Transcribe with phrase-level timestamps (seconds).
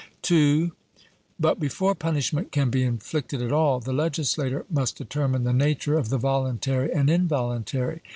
[0.31, 0.71] II.
[1.39, 6.09] But before punishment can be inflicted at all, the legislator must determine the nature of
[6.09, 8.01] the voluntary and involuntary.